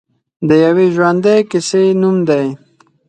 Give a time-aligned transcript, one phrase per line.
[0.47, 2.47] د یوې ژوندۍ کیسې نوم دی.